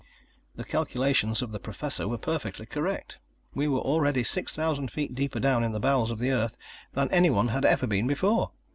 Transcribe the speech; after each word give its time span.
The 0.55 0.63
calculations 0.63 1.43
of 1.43 1.51
the 1.51 1.59
Professor 1.59 2.07
were 2.07 2.17
perfectly 2.17 2.65
correct. 2.65 3.19
We 3.53 3.67
were 3.67 3.81
already 3.81 4.23
six 4.23 4.55
thousand 4.55 4.89
feet 4.89 5.13
deeper 5.13 5.39
down 5.39 5.63
in 5.63 5.73
the 5.73 5.79
bowels 5.79 6.09
of 6.09 6.17
the 6.17 6.31
earth 6.31 6.57
than 6.93 7.07
anyone 7.11 7.49
had 7.49 7.65
ever 7.65 7.85
been 7.85 8.07
before. 8.07 8.49